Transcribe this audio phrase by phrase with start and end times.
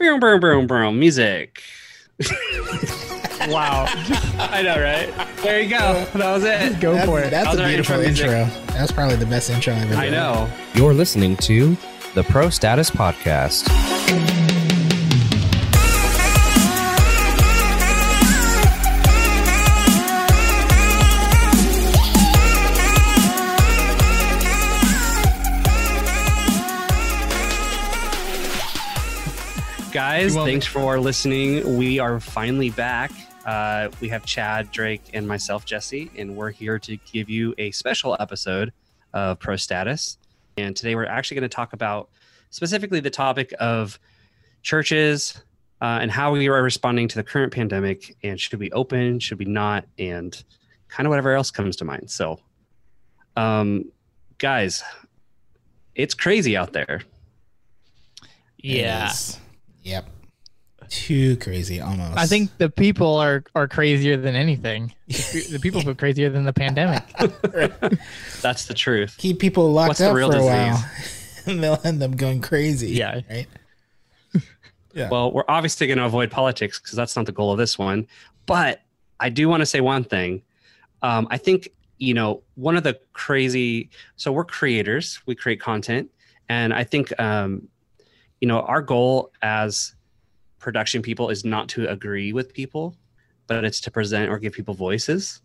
[0.00, 0.98] Boom, boom, boom, boom.
[0.98, 1.62] Music.
[3.48, 3.84] Wow.
[4.38, 5.12] I know, right?
[5.42, 6.06] There you go.
[6.14, 6.80] That was it.
[6.80, 7.30] Go That's, for it.
[7.30, 8.64] that's How's a beautiful intro intro.
[8.72, 10.12] That's probably the best intro I've ever I heard.
[10.12, 10.50] know.
[10.72, 11.76] You're listening to
[12.14, 13.99] the Pro Status Podcast.
[30.20, 31.78] Guys, You me- thanks for listening.
[31.78, 33.10] We are finally back.
[33.46, 37.70] Uh, we have Chad, Drake, and myself, Jesse, and we're here to give you a
[37.70, 38.70] special episode
[39.14, 40.18] of Pro Status.
[40.58, 42.10] And today we're actually going to talk about
[42.50, 43.98] specifically the topic of
[44.60, 45.42] churches
[45.80, 49.38] uh, and how we are responding to the current pandemic and should we open, should
[49.38, 50.44] we not, and
[50.88, 52.10] kind of whatever else comes to mind.
[52.10, 52.38] So,
[53.38, 53.86] um,
[54.36, 54.82] guys,
[55.94, 57.00] it's crazy out there.
[58.58, 59.10] It Yeah.
[59.84, 59.90] Is.
[59.90, 60.06] Yep.
[60.88, 62.18] Too crazy almost.
[62.18, 64.92] I think the people are are crazier than anything.
[65.06, 67.04] The, the people are crazier than the pandemic.
[68.42, 69.14] That's the truth.
[69.16, 70.50] keep people locked What's the up real for a disease?
[70.50, 70.90] while.
[71.46, 72.90] and they'll end up going crazy.
[72.90, 73.20] Yeah.
[73.30, 73.46] Right.
[74.92, 75.08] Yeah.
[75.08, 78.08] Well, we're obviously going to avoid politics because that's not the goal of this one.
[78.46, 78.80] But
[79.20, 80.42] I do want to say one thing.
[81.00, 86.10] Um, I think, you know, one of the crazy, so we're creators, we create content.
[86.48, 87.68] And I think, um,
[88.40, 89.94] you know, our goal as
[90.58, 92.94] production people is not to agree with people,
[93.46, 95.40] but it's to present or give people voices.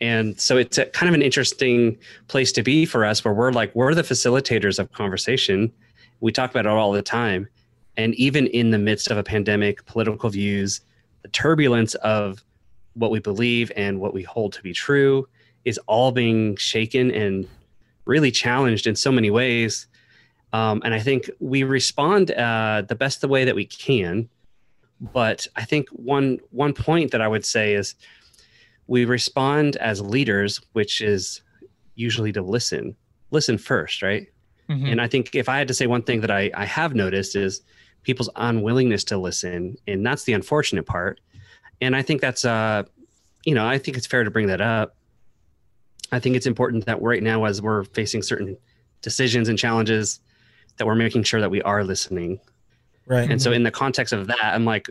[0.00, 1.96] And so it's a, kind of an interesting
[2.28, 5.72] place to be for us where we're like, we're the facilitators of conversation.
[6.20, 7.48] We talk about it all the time
[7.96, 10.80] and even in the midst of a pandemic political views
[11.22, 12.44] the turbulence of
[12.94, 15.26] what we believe and what we hold to be true
[15.64, 17.48] is all being shaken and
[18.04, 19.88] really challenged in so many ways
[20.56, 24.28] um, and i think we respond uh, the best the way that we can
[25.18, 27.94] but i think one one point that i would say is
[28.86, 31.42] we respond as leaders which is
[32.06, 32.94] usually to listen
[33.30, 34.26] listen first right
[34.68, 34.90] Mhm.
[34.90, 37.36] and I think if I had to say one thing that I, I have noticed
[37.36, 37.60] is
[38.02, 39.76] people's unwillingness to listen.
[39.86, 41.20] And that's the unfortunate part.
[41.80, 42.82] And I think that's, uh,
[43.44, 44.96] you know, I think it's fair to bring that up.
[46.10, 48.56] I think it's important that right now, as we're facing certain
[49.02, 50.18] decisions and challenges,
[50.76, 52.40] that we're making sure that we are listening.
[53.06, 53.30] Right.
[53.30, 54.88] And so, in the context of that, I'm like,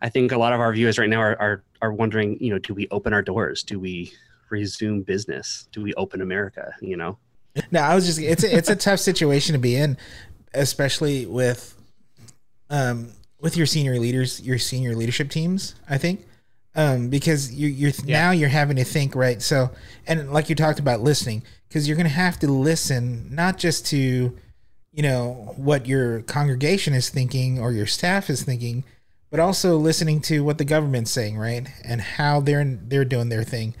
[0.00, 2.58] I think a lot of our viewers right now are, are, are wondering, you know,
[2.58, 3.62] do we open our doors?
[3.62, 4.12] Do we
[4.50, 5.68] resume business?
[5.72, 6.74] Do we open America?
[6.80, 7.18] You know?
[7.70, 9.96] No, I was just it's a, it's a tough situation to be in,
[10.54, 11.74] especially with
[12.70, 16.26] um with your senior leaders, your senior leadership teams, I think.
[16.74, 19.40] Um because you you're now you're having to think, right?
[19.40, 19.70] So,
[20.06, 23.86] and like you talked about listening, cuz you're going to have to listen not just
[23.86, 24.36] to
[24.94, 28.84] you know what your congregation is thinking or your staff is thinking,
[29.30, 31.68] but also listening to what the government's saying, right?
[31.84, 33.74] And how they're they're doing their thing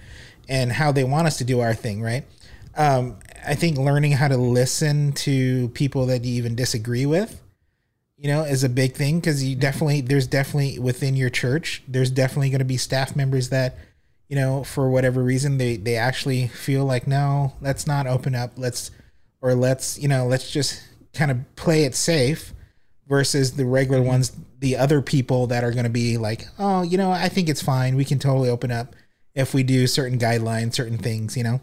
[0.48, 2.24] and how they want us to do our thing, right?
[2.76, 7.40] um, I think learning how to listen to people that you even disagree with,
[8.16, 12.10] you know, is a big thing because you definitely there's definitely within your church there's
[12.10, 13.76] definitely going to be staff members that,
[14.28, 18.52] you know, for whatever reason they they actually feel like no, let's not open up,
[18.56, 18.90] let's
[19.40, 20.82] or let's you know let's just
[21.14, 22.52] kind of play it safe
[23.08, 26.96] versus the regular ones the other people that are going to be like oh you
[26.96, 28.96] know i think it's fine we can totally open up
[29.34, 31.60] if we do certain guidelines certain things you know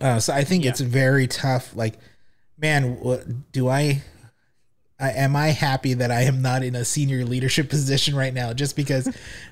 [0.00, 1.74] uh, so I think it's very tough.
[1.76, 1.94] Like,
[2.58, 4.02] man, what, do I,
[4.98, 5.10] I?
[5.12, 8.52] Am I happy that I am not in a senior leadership position right now?
[8.52, 9.04] Just because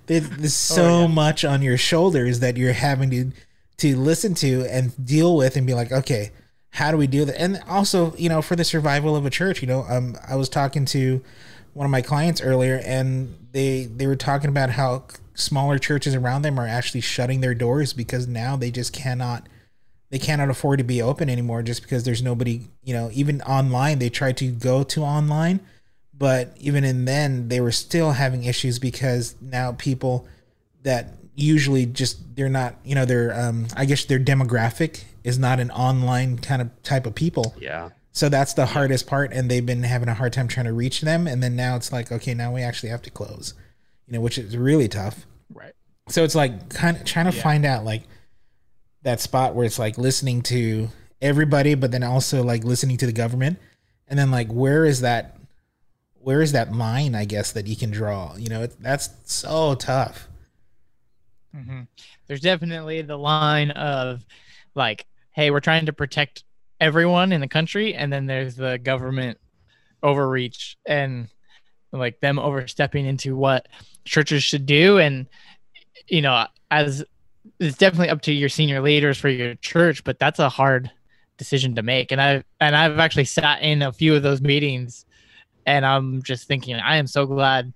[0.07, 3.31] there- there's so much on your shoulders that you're having to
[3.77, 6.31] to listen to and deal with, and be like, okay,
[6.75, 7.41] how do we do that?
[7.41, 10.49] And also, you know, for the survival of a church, you know, um, I was
[10.49, 11.23] talking to
[11.73, 15.05] one of my clients earlier, and they they were talking about how
[15.35, 19.49] smaller churches around them are actually shutting their doors because now they just cannot
[20.11, 23.99] they cannot afford to be open anymore just because there's nobody you know even online
[23.99, 25.59] they tried to go to online
[26.17, 30.25] but even in then they were still having issues because now people
[30.85, 35.59] that usually just they're not you know their um i guess their demographic is not
[35.59, 37.55] an online kind of type of people.
[37.59, 37.91] Yeah.
[38.13, 41.01] so that's the hardest part and they've been having a hard time trying to reach
[41.01, 43.55] them and then now it's like okay now we actually have to close
[44.07, 45.27] you know which is really tough.
[45.53, 45.73] Right.
[46.09, 48.03] so it's like kind of trying to find out like
[49.03, 50.89] that spot where it's like listening to
[51.21, 53.59] everybody but then also like listening to the government.
[54.07, 55.39] And then like where is that
[56.21, 58.35] where is that line i guess that you can draw?
[58.37, 60.29] You know it, that's so tough.
[61.55, 61.83] Hmm
[62.27, 64.25] There's definitely the line of
[64.75, 66.45] like, hey, we're trying to protect
[66.81, 69.39] everyone in the country, and then there's the government
[70.03, 71.29] overreach and
[71.93, 73.69] like them overstepping into what
[74.05, 74.99] churches should do.
[74.99, 75.27] And
[76.09, 77.05] you know as
[77.61, 80.91] it's definitely up to your senior leaders for your church but that's a hard
[81.37, 82.13] decision to make.
[82.13, 85.05] And i and i've actually sat in a few of those meetings
[85.67, 87.73] and i'm just thinking i am so glad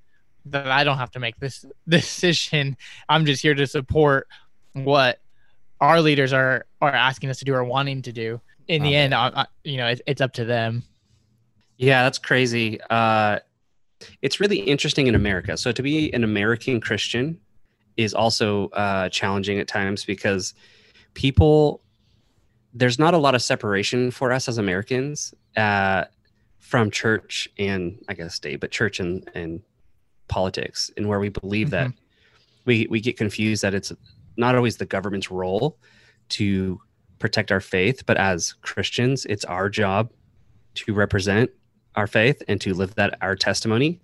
[0.47, 2.77] that i don't have to make this decision.
[3.09, 4.29] I'm just here to support
[4.73, 5.21] what
[5.81, 9.15] our leaders are are asking us to do or wanting to do in the end
[9.15, 10.85] I, I, you know it, it's up to them
[11.77, 13.39] yeah that's crazy uh
[14.23, 15.57] it's really interesting in America.
[15.57, 17.41] So to be an American Christian
[17.97, 20.55] is also uh, challenging at times because
[21.15, 21.83] people
[22.75, 26.05] there's not a lot of separation for us as Americans uh,
[26.59, 29.63] from church and I guess state, but church and and
[30.29, 31.89] politics, and where we believe mm-hmm.
[31.89, 31.93] that
[32.65, 33.93] we we get confused that it's
[34.37, 35.79] not always the government's role
[36.31, 36.81] to
[37.19, 40.11] protect our faith, but as Christians, it's our job
[40.75, 41.51] to represent
[41.97, 44.01] our faith and to live that our testimony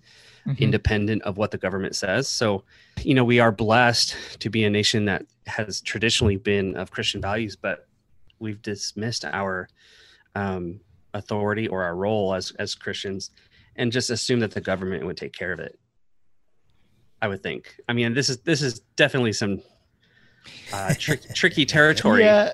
[0.46, 0.62] mm-hmm.
[0.62, 2.28] independent of what the government says.
[2.28, 2.64] So,
[3.02, 7.20] you know, we are blessed to be a nation that has traditionally been of Christian
[7.20, 7.86] values, but
[8.38, 9.68] we've dismissed our
[10.34, 10.80] um,
[11.12, 13.30] authority or our role as as Christians
[13.76, 15.78] and just assume that the government would take care of it.
[17.22, 17.76] I would think.
[17.88, 19.62] I mean, this is this is definitely some
[20.72, 22.22] uh, tri- tricky territory.
[22.22, 22.52] Yeah,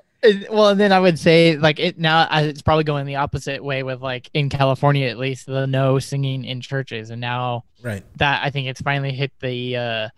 [0.50, 3.82] well and then i would say like it now it's probably going the opposite way
[3.82, 8.42] with like in california at least the no singing in churches and now right that
[8.44, 10.08] i think it's finally hit the uh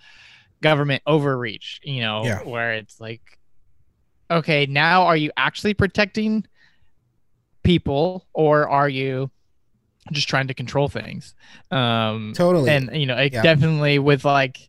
[0.60, 2.42] government overreach you know yeah.
[2.42, 3.20] where it's like
[4.30, 6.44] okay now are you actually protecting
[7.62, 9.30] people or are you
[10.10, 11.34] just trying to control things
[11.70, 13.42] um totally and you know it yeah.
[13.42, 14.68] definitely with like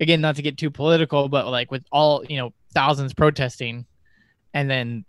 [0.00, 3.86] again not to get too political but like with all you know thousands protesting
[4.54, 5.04] and then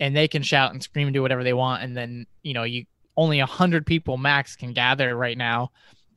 [0.00, 1.82] and they can shout and scream and do whatever they want.
[1.82, 2.84] And then you know you
[3.16, 5.70] only a hundred people max can gather right now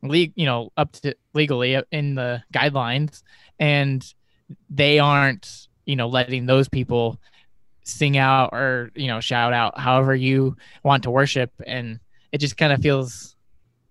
[0.03, 3.23] league you know up to legally in the guidelines.
[3.59, 4.05] And
[4.69, 7.19] they aren't you know letting those people
[7.83, 11.51] sing out or you know shout out however you want to worship.
[11.65, 11.99] And
[12.31, 13.35] it just kind of feels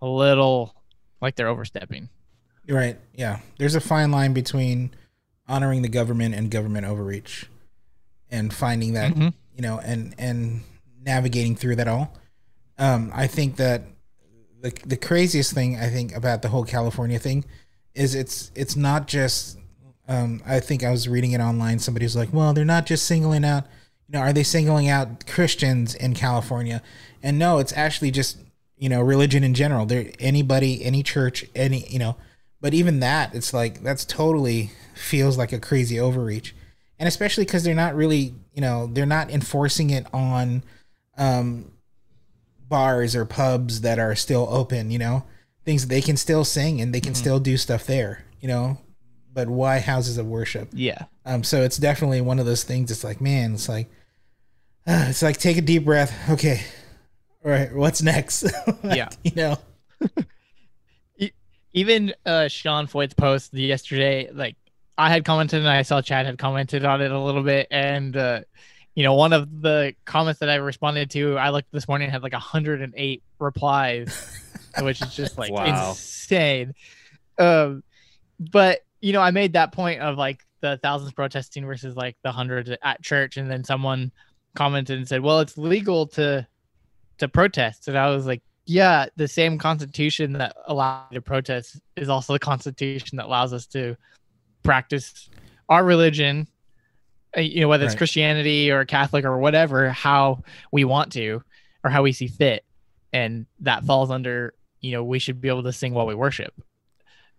[0.03, 0.75] a little
[1.21, 2.09] like they're overstepping
[2.69, 4.91] right yeah there's a fine line between
[5.49, 7.47] honoring the government and government overreach
[8.31, 9.29] and finding that mm-hmm.
[9.55, 10.63] you know and and
[11.07, 12.13] navigating through that all.
[12.79, 13.83] Um, I think that
[14.61, 17.45] the the craziest thing I think about the whole California thing
[17.95, 19.59] is it's it's not just.
[20.09, 21.81] Um, I think I was reading it online.
[21.81, 23.65] Somebody was like, "Well, they're not just singling out.
[24.09, 26.83] You know, are they singling out Christians in California?"
[27.23, 28.39] And no, it's actually just
[28.77, 29.87] you know religion in general.
[29.87, 32.17] There, anybody, any church, any you know.
[32.67, 36.53] But even that, it's like that's totally feels like a crazy overreach
[36.99, 40.65] and especially because they're not really, you know, they're not enforcing it on
[41.17, 41.71] um,
[42.69, 44.91] bars or pubs that are still open.
[44.91, 45.25] You know,
[45.65, 47.21] things they can still sing and they can mm-hmm.
[47.21, 48.25] still do stuff there.
[48.41, 48.79] You know,
[49.33, 50.69] but why houses of worship?
[50.73, 51.05] Yeah.
[51.25, 51.45] Um.
[51.45, 52.91] So it's definitely one of those things.
[52.91, 53.89] It's like, man, it's like,
[54.87, 56.13] uh, it's like take a deep breath.
[56.31, 56.65] Okay.
[57.45, 57.73] All right.
[57.73, 58.43] What's next?
[58.83, 59.09] like, yeah.
[59.23, 59.59] You know.
[61.77, 64.57] Even uh, Sean Feucht's post yesterday, like
[64.99, 67.69] I had commented and I saw Chad had commented on it a little bit.
[67.71, 68.41] And, uh,
[68.95, 72.23] you know, one of the comments that I responded to, I looked this morning, had
[72.23, 74.41] like 108 replies,
[74.81, 75.91] which is just like wow.
[75.91, 76.73] insane.
[77.39, 77.83] Um,
[78.41, 82.33] but, you know, I made that point of like the thousands protesting versus like the
[82.33, 83.37] hundreds at church.
[83.37, 84.13] And then someone
[84.55, 86.47] commented and said, well, it's legal to,
[87.19, 87.89] to protest.
[87.89, 92.33] And I was like, yeah, the same constitution that allows you to protest is also
[92.33, 93.97] the constitution that allows us to
[94.65, 95.31] practice
[95.69, 96.49] our religion,
[97.37, 97.99] uh, you know, whether it's right.
[97.99, 100.43] Christianity or Catholic or whatever, how
[100.73, 101.43] we want to
[101.85, 102.65] or how we see fit.
[103.13, 106.53] And that falls under, you know, we should be able to sing while we worship.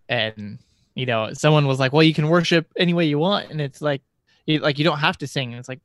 [0.07, 0.59] And,
[0.95, 3.51] you know, someone was like, well, you can worship any way you want.
[3.51, 4.01] And it's like,
[4.45, 5.51] you, like, you don't have to sing.
[5.51, 5.81] And it's like,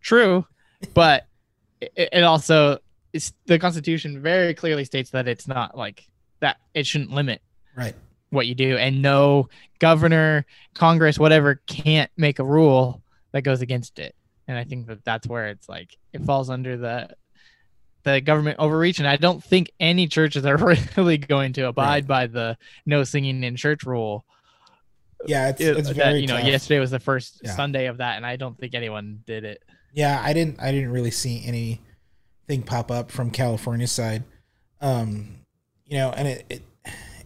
[0.00, 0.46] true.
[0.94, 1.26] But
[1.80, 2.78] it, it also,
[3.14, 6.06] it's the Constitution very clearly states that it's not like
[6.40, 7.40] that, it shouldn't limit.
[7.74, 7.94] Right
[8.34, 10.44] what you do and no governor
[10.74, 13.00] congress whatever can't make a rule
[13.32, 14.14] that goes against it
[14.48, 17.08] and i think that that's where it's like it falls under the
[18.02, 20.56] the government overreach and i don't think any churches are
[20.96, 22.06] really going to abide right.
[22.06, 24.24] by the no singing in church rule
[25.26, 26.46] yeah it's, it's that, very you know tough.
[26.46, 27.54] yesterday was the first yeah.
[27.54, 29.62] sunday of that and i don't think anyone did it
[29.94, 31.42] yeah i didn't i didn't really see
[32.48, 34.22] anything pop up from california side
[34.80, 35.36] um
[35.86, 36.62] you know and it, it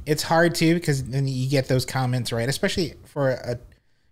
[0.09, 3.59] it's hard too because then you get those comments right, especially for a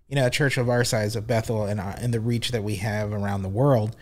[0.08, 2.62] you know a church of our size of Bethel and uh, and the reach that
[2.62, 3.96] we have around the world.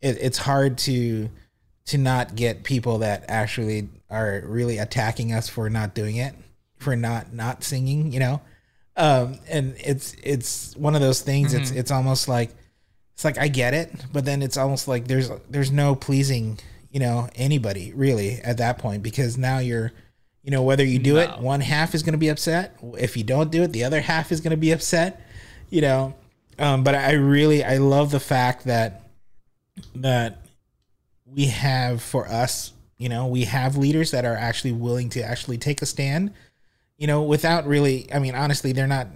[0.00, 1.28] It, it's hard to
[1.86, 6.36] to not get people that actually are really attacking us for not doing it
[6.76, 8.40] for not not singing, you know.
[8.96, 11.52] Um, and it's it's one of those things.
[11.52, 11.62] Mm-hmm.
[11.62, 12.54] It's it's almost like
[13.14, 16.58] it's like I get it, but then it's almost like there's there's no pleasing,
[16.90, 19.92] you know, anybody really at that point because now you're,
[20.42, 21.20] you know, whether you do no.
[21.20, 22.76] it, one half is going to be upset.
[22.98, 25.20] If you don't do it, the other half is going to be upset,
[25.68, 26.14] you know.
[26.58, 29.02] Um, but I really I love the fact that
[29.96, 30.38] that
[31.26, 35.58] we have for us, you know, we have leaders that are actually willing to actually
[35.58, 36.32] take a stand
[37.00, 39.08] you know, without really, I mean, honestly, they're not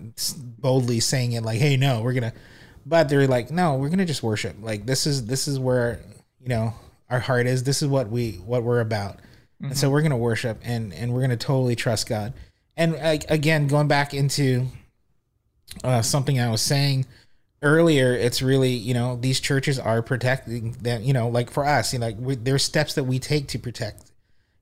[0.58, 2.32] boldly saying it like, "Hey, no, we're gonna,"
[2.86, 4.56] but they're like, "No, we're gonna just worship.
[4.60, 6.00] Like this is this is where
[6.40, 6.74] you know
[7.10, 7.64] our heart is.
[7.64, 9.66] This is what we what we're about, mm-hmm.
[9.66, 12.32] and so we're gonna worship and and we're gonna totally trust God."
[12.76, 14.66] And like again, going back into
[15.82, 17.06] uh, something I was saying
[17.62, 21.02] earlier, it's really you know these churches are protecting them.
[21.02, 23.58] You know, like for us, you know, like we, there's steps that we take to
[23.58, 24.10] protect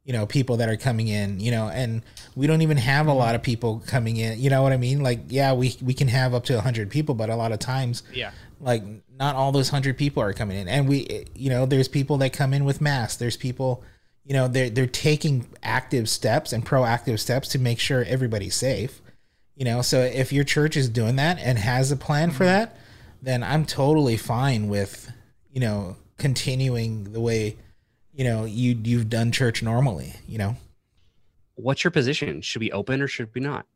[0.04, 2.02] you know people that are coming in you know and
[2.34, 5.02] we don't even have a lot of people coming in you know what i mean?
[5.02, 8.02] Like yeah we we can have up to 100 people but a lot of times
[8.12, 8.32] yeah.
[8.60, 8.82] like
[9.18, 10.68] not all those 100 people are coming in.
[10.68, 13.16] And we you know there's people that come in with masks.
[13.16, 13.82] There's people
[14.24, 19.00] you know they're they're taking active steps and proactive steps to make sure everybody's safe
[19.54, 19.82] you know?
[19.82, 22.38] So if your church is doing that and has a plan mm-hmm.
[22.38, 22.76] for that
[23.22, 25.10] then i'm totally fine with
[25.52, 27.56] you know continuing the way
[28.12, 30.56] you know you you've done church normally you know?
[31.54, 32.40] What's your position?
[32.40, 33.66] Should we open or should we not?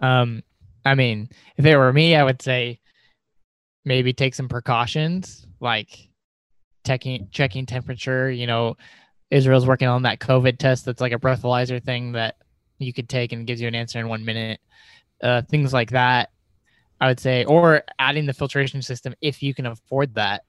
[0.00, 0.42] Um
[0.84, 2.80] i mean if it were me i would say
[3.84, 6.08] maybe take some precautions like
[6.86, 8.76] checking checking temperature you know
[9.30, 12.36] israel's working on that covid test that's like a breathalyzer thing that
[12.78, 14.60] you could take and gives you an answer in one minute
[15.22, 16.30] uh things like that
[17.00, 20.44] i would say or adding the filtration system if you can afford that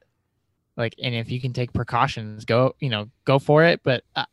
[0.78, 3.82] like and if you can take precautions go you know go for it.
[3.84, 4.26] But uh,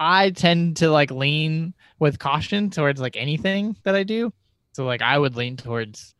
[0.00, 4.32] i tend to like lean with caution towards like anything that i do.
[4.72, 6.14] So like i would lean towards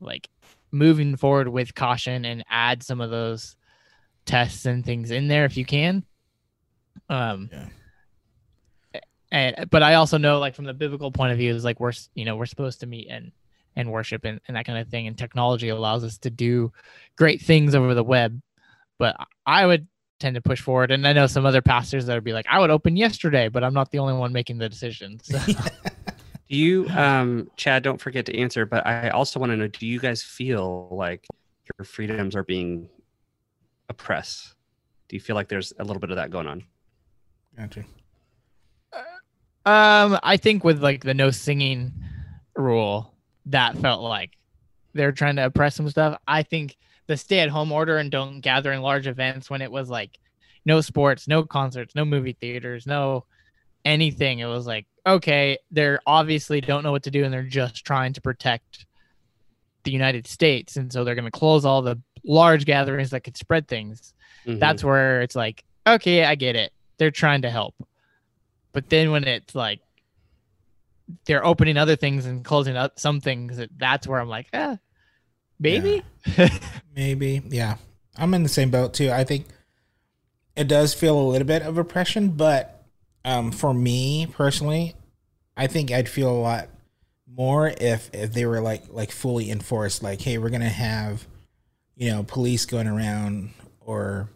[0.00, 0.28] like
[0.70, 3.56] moving forward with caution and add some of those
[4.26, 6.04] tests and things in there if you can.
[7.08, 9.00] Um yeah.
[9.32, 11.92] and but i also know like from the biblical point of view is like we're
[12.14, 13.32] you know we're supposed to meet and
[13.76, 15.06] and worship and, and that kind of thing.
[15.06, 16.72] And technology allows us to do
[17.16, 18.40] great things over the web
[18.98, 19.86] but I would
[20.20, 20.90] tend to push forward.
[20.90, 23.64] And I know some other pastors that would be like, I would open yesterday, but
[23.64, 25.20] I'm not the only one making the decision.
[25.34, 25.38] So.
[26.48, 29.86] do you, um, Chad, don't forget to answer, but I also want to know, do
[29.86, 31.26] you guys feel like
[31.78, 32.88] your freedoms are being
[33.88, 34.54] oppressed?
[35.08, 36.64] Do you feel like there's a little bit of that going on?
[37.56, 37.84] Gotcha.
[39.66, 41.92] Um, I think with like the no singing
[42.54, 43.14] rule,
[43.46, 44.32] that felt like
[44.92, 46.18] they're trying to oppress some stuff.
[46.26, 49.70] I think the stay at home order and don't gather in large events when it
[49.70, 50.18] was like
[50.64, 53.24] no sports, no concerts, no movie theaters, no
[53.84, 54.38] anything.
[54.38, 58.14] It was like, okay, they're obviously don't know what to do and they're just trying
[58.14, 58.86] to protect
[59.84, 60.76] the United States.
[60.76, 64.14] And so they're going to close all the large gatherings that could spread things.
[64.46, 64.58] Mm-hmm.
[64.58, 66.72] That's where it's like, okay, I get it.
[66.96, 67.74] They're trying to help.
[68.72, 69.80] But then when it's like
[71.26, 74.76] they're opening other things and closing up some things, that's where I'm like, eh,
[75.58, 76.02] Maybe.
[76.36, 76.48] Yeah.
[76.96, 77.42] Maybe.
[77.48, 77.76] Yeah.
[78.16, 79.10] I'm in the same boat too.
[79.10, 79.46] I think
[80.56, 82.84] it does feel a little bit of oppression, but
[83.24, 84.94] um, for me personally,
[85.56, 86.68] I think I'd feel a lot
[87.26, 90.02] more if if they were like like fully enforced.
[90.02, 91.26] Like, hey, we're gonna have,
[91.96, 94.28] you know, police going around or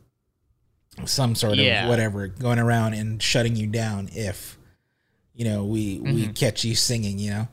[1.05, 1.85] some sort yeah.
[1.85, 4.59] of whatever going around and shutting you down if
[5.35, 6.15] you know we mm-hmm.
[6.15, 7.19] we catch you singing.
[7.19, 7.49] You know,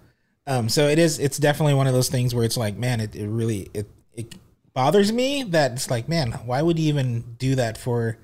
[0.47, 1.19] um, so it is.
[1.19, 4.35] It's definitely one of those things where it's like, man, it, it really it it
[4.73, 8.17] bothers me that it's like, man, why would you even do that for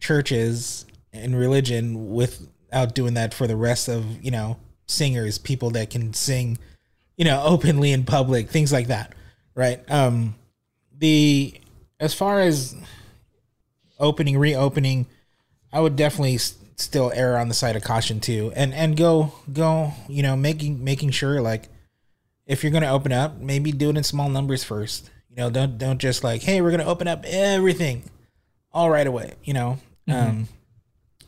[0.00, 5.90] churches and religion without doing that for the rest of you know singers, people that
[5.90, 6.58] can sing,
[7.16, 9.14] you know, openly in public, things like that,
[9.54, 9.80] right?
[9.90, 10.34] Um,
[10.98, 11.58] the
[11.98, 12.76] as far as
[13.98, 15.06] opening, reopening,
[15.72, 16.38] I would definitely
[16.76, 20.82] still err on the side of caution too, and and go go you know making
[20.82, 21.68] making sure like
[22.46, 25.10] if you're gonna open up, maybe do it in small numbers first.
[25.30, 28.10] You know, don't don't just like hey we're gonna open up everything
[28.72, 29.34] all right away.
[29.44, 29.78] You know,
[30.08, 30.28] mm-hmm.
[30.28, 30.48] um,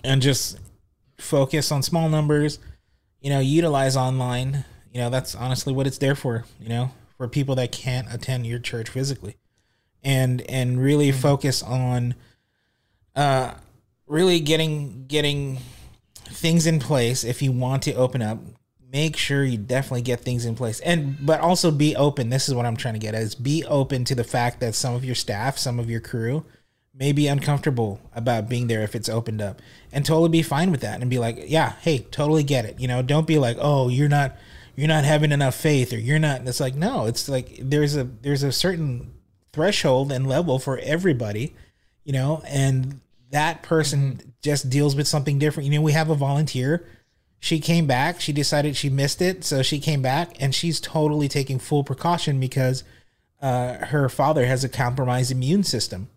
[0.04, 0.58] and just
[1.18, 2.58] focus on small numbers.
[3.20, 4.64] You know, utilize online.
[4.92, 6.44] You know, that's honestly what it's there for.
[6.60, 9.36] You know, for people that can't attend your church physically,
[10.02, 11.20] and and really mm-hmm.
[11.20, 12.14] focus on
[13.14, 13.54] uh
[14.06, 15.58] really getting getting
[16.14, 17.24] things in place.
[17.24, 18.38] If you want to open up
[18.92, 20.80] make sure you definitely get things in place.
[20.80, 22.30] And but also be open.
[22.30, 24.74] This is what i'm trying to get at is be open to the fact that
[24.74, 26.44] some of your staff some of your crew
[26.94, 29.60] may be uncomfortable about being there if it's opened up.
[29.92, 32.80] And totally be fine with that and be like yeah hey totally get it.
[32.80, 34.36] You know don't be like oh you're not
[34.76, 38.04] you're not having enough faith or you're not it's like no it's like there's a
[38.04, 39.12] there's a certain
[39.52, 41.54] threshold and level for everybody
[42.04, 46.14] you know and that person just deals with something different you know we have a
[46.14, 46.86] volunteer
[47.38, 51.28] she came back she decided she missed it so she came back and she's totally
[51.28, 52.84] taking full precaution because
[53.42, 56.08] uh, her father has a compromised immune system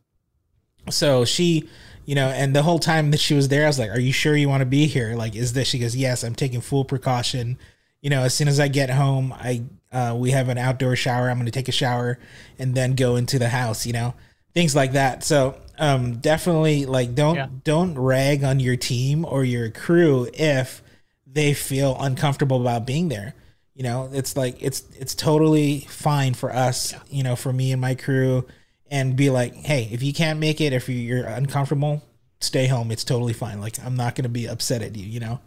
[0.91, 1.69] so she,
[2.05, 4.13] you know, and the whole time that she was there, I was like, "Are you
[4.13, 5.15] sure you want to be here?
[5.15, 7.57] Like, is this?" She goes, "Yes, I'm taking full precaution."
[8.01, 11.29] You know, as soon as I get home, I uh, we have an outdoor shower.
[11.29, 12.19] I'm going to take a shower
[12.57, 13.85] and then go into the house.
[13.85, 14.13] You know,
[14.53, 15.23] things like that.
[15.23, 17.47] So um, definitely, like, don't yeah.
[17.63, 20.83] don't rag on your team or your crew if
[21.25, 23.33] they feel uncomfortable about being there.
[23.75, 26.91] You know, it's like it's it's totally fine for us.
[26.91, 26.99] Yeah.
[27.09, 28.45] You know, for me and my crew
[28.91, 32.03] and be like, hey, if you can't make it, if you're uncomfortable,
[32.41, 32.91] stay home.
[32.91, 33.61] It's totally fine.
[33.61, 35.39] Like I'm not gonna be upset at you, you know.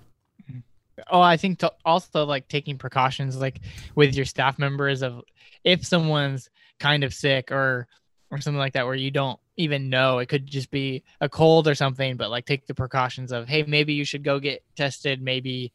[1.11, 3.61] Oh, I think to also like taking precautions, like
[3.95, 5.23] with your staff members, of
[5.65, 6.49] if someone's
[6.79, 7.87] kind of sick or
[8.33, 11.69] or something like that, where you don't even know it could just be a cold
[11.69, 15.21] or something, but like take the precautions of, hey, maybe you should go get tested.
[15.21, 15.71] Maybe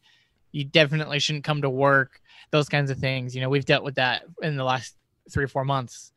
[0.51, 2.19] you definitely shouldn't come to work.
[2.49, 3.35] Those kinds of things.
[3.35, 4.95] You know, we've dealt with that in the last
[5.29, 6.11] three or four months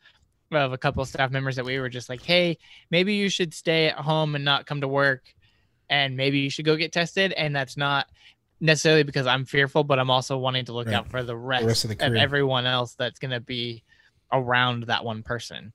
[0.50, 2.56] of a couple of staff members that we were just like, hey,
[2.90, 5.22] maybe you should stay at home and not come to work,
[5.90, 7.32] and maybe you should go get tested.
[7.32, 8.06] And that's not
[8.60, 10.96] necessarily because I'm fearful, but I'm also wanting to look right.
[10.96, 13.84] out for the rest, the rest of, of everyone else that's going to be
[14.32, 15.72] around that one person.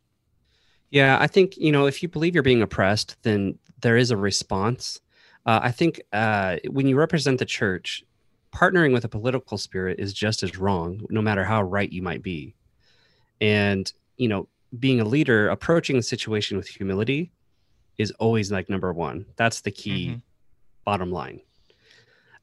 [0.92, 4.18] Yeah, I think you know if you believe you're being oppressed, then there is a
[4.18, 5.00] response.
[5.46, 8.04] Uh, I think uh, when you represent the church,
[8.54, 12.24] partnering with a political spirit is just as wrong, no matter how right you might
[12.24, 12.56] be.
[13.42, 14.48] And you know,
[14.80, 17.32] being a leader, approaching the situation with humility
[17.98, 19.26] is always like number one.
[19.36, 20.20] That's the key mm-hmm.
[20.86, 21.42] bottom line.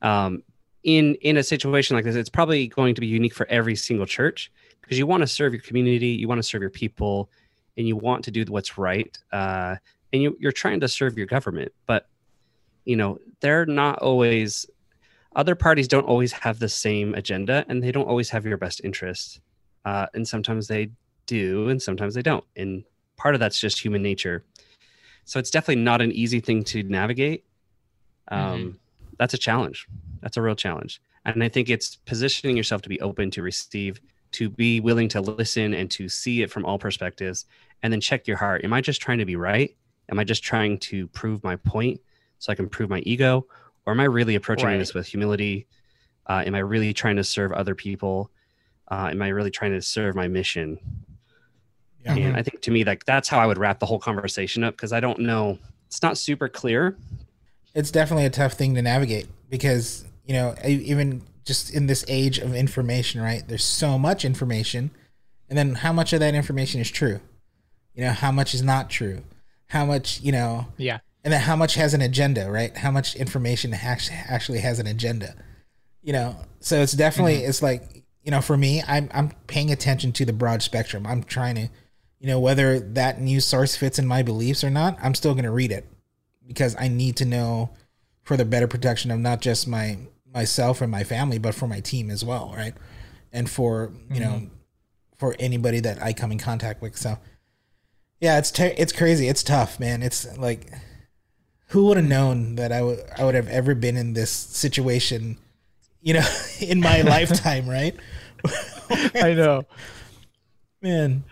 [0.02, 0.42] Um,
[0.82, 4.06] in in a situation like this, it's probably going to be unique for every single
[4.06, 7.30] church because you want to serve your community, you want to serve your people,
[7.76, 9.16] and you want to do what's right.
[9.32, 9.76] Uh,
[10.12, 12.06] and you, you're trying to serve your government, but
[12.84, 14.66] you know they're not always.
[15.34, 18.82] Other parties don't always have the same agenda, and they don't always have your best
[18.84, 19.40] interest.
[19.84, 20.90] Uh, and sometimes they
[21.26, 22.84] do and sometimes they don't and
[23.16, 24.44] part of that's just human nature
[25.24, 27.44] so it's definitely not an easy thing to navigate
[28.28, 28.70] um, mm-hmm.
[29.18, 29.86] that's a challenge
[30.20, 34.00] that's a real challenge and i think it's positioning yourself to be open to receive
[34.32, 37.46] to be willing to listen and to see it from all perspectives
[37.82, 39.76] and then check your heart am i just trying to be right
[40.10, 42.00] am i just trying to prove my point
[42.38, 43.46] so i can prove my ego
[43.86, 44.78] or am i really approaching right.
[44.78, 45.66] this with humility
[46.26, 48.30] uh, am i really trying to serve other people
[48.88, 50.78] uh, am i really trying to serve my mission
[52.04, 52.16] yeah.
[52.16, 54.74] And I think to me, like that's how I would wrap the whole conversation up
[54.74, 55.58] because I don't know.
[55.86, 56.96] It's not super clear.
[57.74, 62.38] It's definitely a tough thing to navigate because, you know, even just in this age
[62.38, 63.42] of information, right?
[63.46, 64.90] There's so much information.
[65.48, 67.20] And then how much of that information is true?
[67.94, 69.22] You know, how much is not true?
[69.66, 70.98] How much, you know, yeah.
[71.24, 72.76] And then how much has an agenda, right?
[72.76, 75.34] How much information actually has an agenda?
[76.02, 77.48] You know, so it's definitely, mm-hmm.
[77.48, 81.06] it's like, you know, for me, I'm, I'm paying attention to the broad spectrum.
[81.06, 81.68] I'm trying to,
[82.18, 85.44] you know, whether that news source fits in my beliefs or not, I'm still going
[85.44, 85.86] to read it
[86.46, 87.70] because I need to know
[88.22, 89.98] for the better protection of not just my
[90.32, 92.74] myself and my family, but for my team as well, right?
[93.32, 94.22] And for you mm-hmm.
[94.22, 94.50] know,
[95.18, 96.96] for anybody that I come in contact with.
[96.96, 97.18] So,
[98.20, 99.28] yeah, it's te- it's crazy.
[99.28, 100.02] It's tough, man.
[100.02, 100.72] It's like,
[101.68, 105.38] who would have known that I would I would have ever been in this situation,
[106.00, 106.26] you know,
[106.60, 107.94] in my lifetime, right?
[109.14, 109.64] I know,
[110.82, 111.24] man.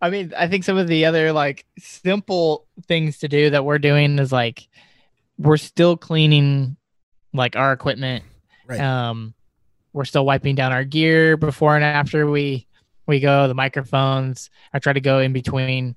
[0.00, 3.78] I mean, I think some of the other like simple things to do that we're
[3.78, 4.68] doing is like
[5.38, 6.76] we're still cleaning
[7.32, 8.24] like our equipment.
[8.68, 8.80] Right.
[8.80, 9.34] Um,
[9.92, 12.66] we're still wiping down our gear before and after we
[13.06, 13.48] we go.
[13.48, 14.50] The microphones.
[14.72, 15.96] I try to go in between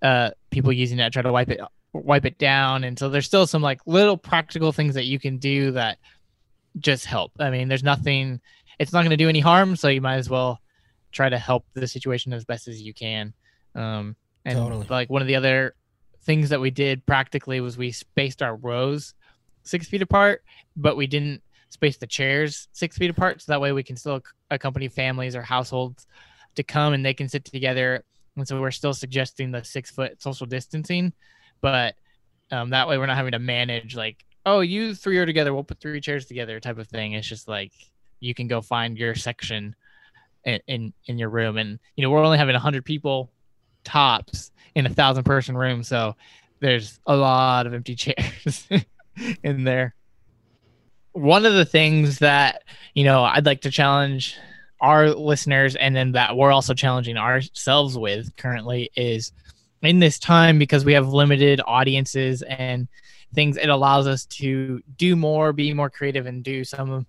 [0.00, 1.06] uh people using it.
[1.06, 1.60] I try to wipe it
[1.92, 5.38] wipe it down, and so there's still some like little practical things that you can
[5.38, 5.98] do that
[6.78, 7.32] just help.
[7.38, 8.40] I mean, there's nothing.
[8.78, 10.60] It's not going to do any harm, so you might as well
[11.10, 13.34] try to help the situation as best as you can.
[13.74, 14.86] Um, and totally.
[14.88, 15.74] like one of the other
[16.22, 19.14] things that we did practically was we spaced our rows
[19.62, 20.42] six feet apart,
[20.76, 23.40] but we didn't space the chairs six feet apart.
[23.40, 26.06] So that way we can still accompany families or households
[26.54, 28.04] to come and they can sit together.
[28.36, 31.12] And so we're still suggesting the six foot social distancing,
[31.60, 31.94] but
[32.50, 35.64] um, that way we're not having to manage like, oh, you three are together, we'll
[35.64, 37.12] put three chairs together type of thing.
[37.12, 37.72] It's just like
[38.20, 39.74] you can go find your section
[40.44, 43.30] in in, in your room, and you know we're only having hundred people
[43.84, 45.82] tops in a thousand person room.
[45.82, 46.16] So
[46.60, 48.68] there's a lot of empty chairs
[49.42, 49.94] in there.
[51.12, 52.62] One of the things that,
[52.94, 54.36] you know, I'd like to challenge
[54.82, 59.32] our listeners and then that we're also challenging ourselves with currently is
[59.80, 62.88] in this time because we have limited audiences and
[63.32, 67.06] things it allows us to do more be more creative and do some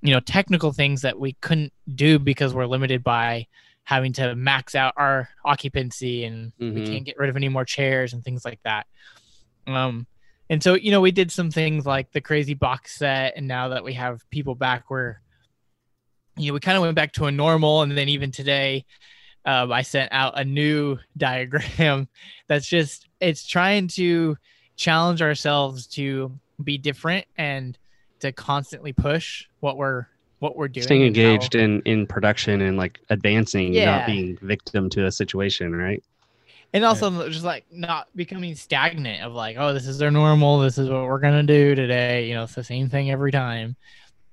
[0.00, 3.46] you know technical things that we couldn't do because we're limited by
[3.84, 6.74] having to max out our occupancy and mm-hmm.
[6.74, 8.86] we can't get rid of any more chairs and things like that
[9.66, 10.06] um
[10.52, 13.68] and so you know we did some things like the crazy box set and now
[13.68, 15.16] that we have people back we're
[16.36, 18.84] you know we kind of went back to a normal and then even today
[19.46, 22.06] um, i sent out a new diagram
[22.46, 24.36] that's just it's trying to
[24.76, 26.30] challenge ourselves to
[26.62, 27.78] be different and
[28.20, 30.06] to constantly push what we're
[30.38, 33.98] what we're doing staying engaged how, in in production and like advancing yeah.
[33.98, 36.04] not being victim to a situation right
[36.72, 40.78] and also just like not becoming stagnant of like oh this is our normal this
[40.78, 43.76] is what we're gonna do today you know it's the same thing every time.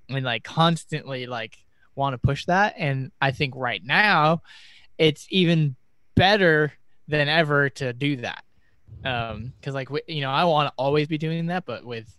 [0.10, 1.58] I mean like constantly like
[1.96, 2.76] want to push that.
[2.78, 4.42] And i think right now
[4.98, 5.76] it's even
[6.16, 6.74] better
[7.08, 8.44] than ever to do that.
[9.04, 12.16] Um because like you know i want to always be doing that but with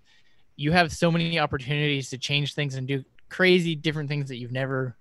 [0.57, 4.53] you have so many opportunities to change things and do crazy different things that you've
[4.53, 4.95] never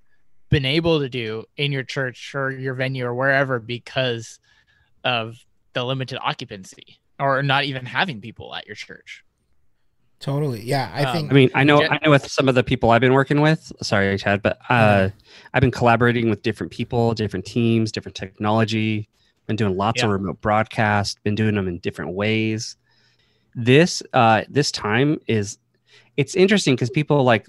[0.49, 4.39] been able to do in your church or your venue or wherever because
[5.03, 5.37] of
[5.73, 9.23] the limited occupancy or not even having people at your church.
[10.19, 10.61] Totally.
[10.61, 12.91] Yeah i um, think i mean i know i know with some of the people
[12.91, 15.07] i've been working with sorry chad but uh
[15.53, 19.07] i've been collaborating with different people different teams different technology
[19.49, 20.05] been doing lots yeah.
[20.05, 22.77] of remote broadcast been doing them in different ways.
[23.55, 25.57] This uh this time is
[26.15, 27.47] it's interesting because people like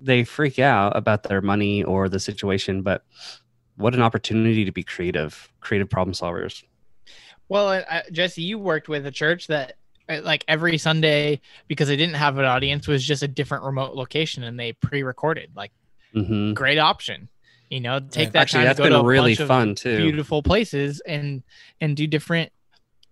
[0.00, 3.04] they freak out about their money or the situation but
[3.76, 6.62] what an opportunity to be creative creative problem solvers
[7.50, 9.74] well uh, jesse you worked with a church that
[10.08, 13.94] uh, like every sunday because they didn't have an audience was just a different remote
[13.94, 15.72] location and they pre-recorded like
[16.14, 16.52] mm-hmm.
[16.52, 17.28] great option.
[17.68, 19.96] You know take that actually that's been really fun too.
[19.96, 21.44] beautiful places and
[21.80, 22.50] and do different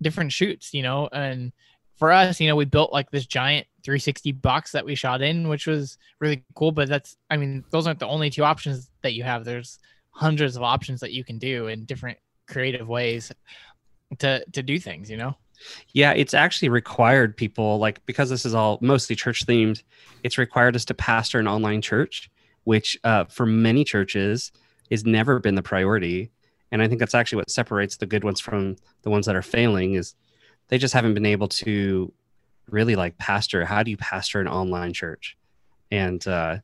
[0.03, 1.09] different shoots you know?
[1.13, 1.53] And
[1.97, 5.49] for us you know we built like this giant 360 box that we shot in
[5.49, 9.13] which was really cool but that's i mean those aren't the only two options that
[9.13, 9.45] you have.
[9.45, 9.79] There's
[10.11, 13.31] hundreds of options that you can do in different creative ways
[14.19, 15.37] to to do things you know
[15.93, 19.83] yeah it's actually required people like because this is all mostly church themed
[20.23, 22.31] it's required us to pastor an online church
[22.69, 24.53] which uh, for many churches
[24.91, 26.31] has never been the priority.
[26.71, 29.41] And I think that's actually what separates the good ones from the ones that are
[29.41, 30.15] failing is
[30.69, 32.13] they just haven't been able to
[32.69, 33.65] really like pastor.
[33.65, 35.39] How do you pastor an online church?
[35.91, 36.59] And uh,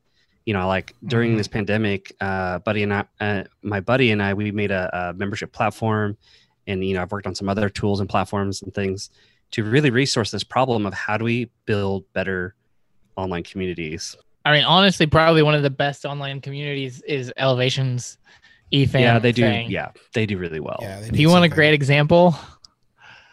[0.45, 1.39] you know, like during mm-hmm.
[1.39, 5.15] this pandemic, uh, buddy and I, uh, my buddy and I, we made a, a
[5.15, 6.19] membership platform,
[6.67, 9.11] and you know, I've worked on some other tools and platforms and things
[9.53, 12.55] to really resource this problem of how do we build better
[13.17, 14.17] online communities.
[14.45, 18.19] I mean, honestly, probably one of the best online communities is Elevations
[18.73, 19.01] eFam.
[19.01, 19.47] Yeah, they do.
[19.47, 20.79] Yeah, they do really well.
[20.83, 22.37] Yeah, if you want a great example,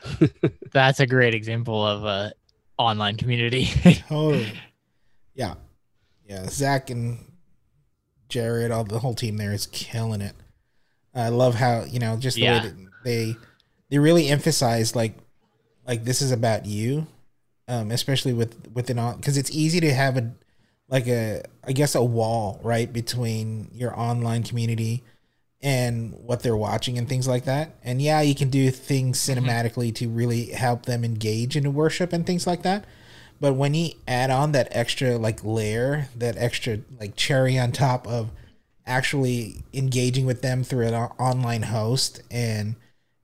[0.72, 2.34] that's a great example of a
[2.78, 3.66] online community.
[4.08, 4.54] totally.
[5.36, 5.56] Yeah,
[6.26, 6.46] yeah.
[6.48, 7.32] Zach and
[8.30, 10.36] Jared, all the whole team there is killing it.
[11.14, 12.64] I love how you know just the yeah.
[12.64, 13.36] way that they
[13.90, 15.16] they really emphasize like
[15.88, 17.08] like this is about you,
[17.68, 20.32] um, especially with within all because it's easy to have a
[20.88, 25.04] like a I guess a wall right between your online community
[25.62, 27.76] and what they're watching and things like that.
[27.84, 29.40] And yeah, you can do things mm-hmm.
[29.40, 30.06] cinematically mm-hmm.
[30.06, 32.86] to really help them engage into worship and things like that.
[33.40, 38.08] But when you add on that extra like layer, that extra like cherry on top
[38.08, 38.32] of
[38.86, 42.76] actually engaging with them through an online host and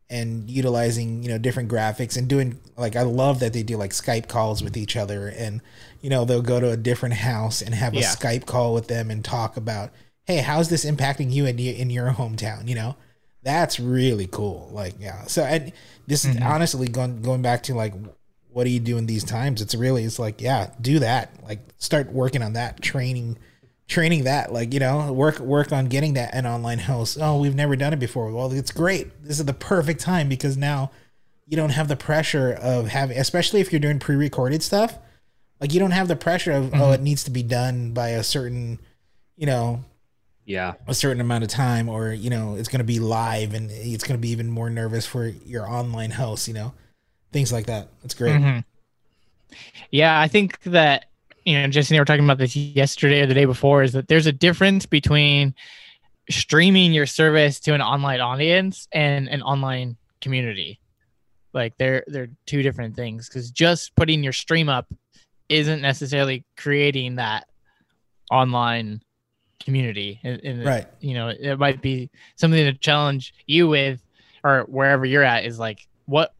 [0.09, 3.91] and utilizing you know different graphics and doing like I love that they do like
[3.91, 5.61] Skype calls with each other and
[6.01, 8.07] you know they'll go to a different house and have a yeah.
[8.07, 9.91] Skype call with them and talk about
[10.25, 12.67] hey how's this impacting you in your, in your hometown?
[12.67, 12.95] You know?
[13.43, 14.69] That's really cool.
[14.73, 15.23] Like yeah.
[15.23, 15.71] So and
[16.05, 16.37] this mm-hmm.
[16.37, 17.93] is honestly going going back to like
[18.49, 19.61] what do you do in these times?
[19.61, 21.31] It's really it's like yeah do that.
[21.43, 23.37] Like start working on that training
[23.87, 27.55] training that like you know work work on getting that an online host oh we've
[27.55, 28.31] never done it before.
[28.31, 29.23] Well it's great.
[29.23, 30.91] This is the perfect time because now
[31.47, 34.97] you don't have the pressure of having especially if you're doing pre-recorded stuff
[35.59, 36.81] like you don't have the pressure of mm-hmm.
[36.81, 38.79] oh it needs to be done by a certain
[39.35, 39.83] you know
[40.45, 40.75] yeah.
[40.87, 44.03] a certain amount of time or you know it's going to be live and it's
[44.03, 46.73] going to be even more nervous for your online host you know
[47.33, 47.89] things like that.
[48.01, 48.35] That's great.
[48.35, 48.59] Mm-hmm.
[49.91, 51.05] yeah i think that
[51.47, 53.93] you know jesse and i were talking about this yesterday or the day before is
[53.93, 55.55] that there's a difference between
[56.29, 60.79] streaming your service to an online audience and an online community
[61.53, 64.87] Like they're they're two different things because just putting your stream up
[65.47, 67.47] isn't necessarily creating that
[68.29, 69.01] online
[69.63, 70.19] community.
[70.23, 70.87] And, and Right.
[70.99, 74.01] you know, it might be something to challenge you with,
[74.43, 76.33] or wherever you're at, is like what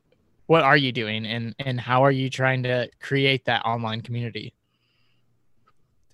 [0.48, 4.54] what are you doing and and how are you trying to create that online community?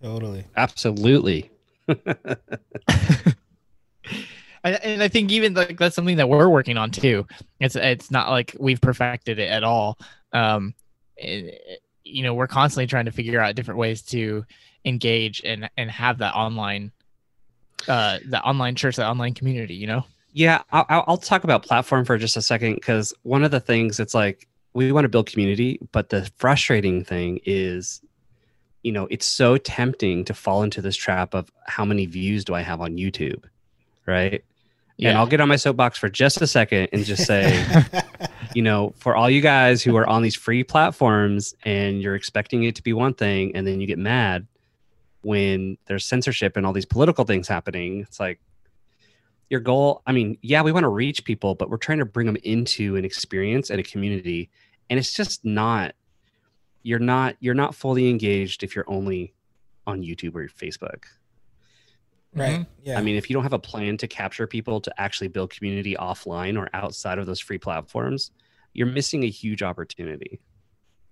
[0.04, 0.46] Totally.
[0.56, 1.50] Absolutely.
[4.66, 7.28] And I think even like that's something that we're working on too.
[7.60, 9.98] It's it's not like we've perfected it at all.
[10.32, 10.74] Um,
[11.18, 14.46] it- you know, we're constantly trying to figure out different ways to
[14.86, 16.92] engage and and have that online,
[17.90, 19.74] uh, that online church, that online community.
[19.76, 20.06] You know.
[20.32, 23.60] Yeah, I'll, I'll I'll talk about platform for just a second because one of the
[23.60, 28.02] things it's like we want to build community, but the frustrating thing is,
[28.84, 32.54] you know, it's so tempting to fall into this trap of how many views do
[32.54, 33.44] I have on YouTube,
[34.06, 34.44] right?
[35.10, 37.66] And I'll get on my soapbox for just a second and just say,
[38.54, 42.64] you know, for all you guys who are on these free platforms and you're expecting
[42.64, 44.46] it to be one thing and then you get mad
[45.24, 48.40] when there's censorship and all these political things happening, it's like
[49.50, 50.02] your goal.
[50.06, 52.96] I mean, yeah, we want to reach people, but we're trying to bring them into
[52.96, 54.50] an experience and a community.
[54.90, 55.96] And it's just not,
[56.84, 59.34] you're not, you're not fully engaged if you're only
[59.88, 61.04] on YouTube or Facebook.
[62.36, 62.62] right.
[62.62, 62.68] Mhm.
[62.84, 62.98] Yeah.
[62.98, 65.96] I mean, if you don't have a plan to capture people to actually build community
[66.00, 68.32] offline or outside of those free platforms,
[68.74, 70.40] you're missing a huge opportunity.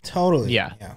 [0.03, 0.51] totally.
[0.51, 0.73] Yeah.
[0.81, 0.95] Yeah.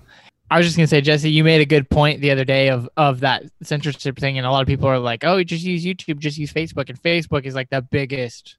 [0.50, 2.88] I was just gonna say, Jesse, you made a good point the other day of
[2.96, 6.18] of that censorship thing, and a lot of people are like, "Oh, just use YouTube,
[6.20, 8.56] just use Facebook," and Facebook is like the biggest